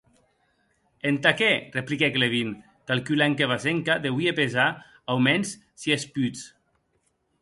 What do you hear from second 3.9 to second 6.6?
deuie pesar aumens sies puds.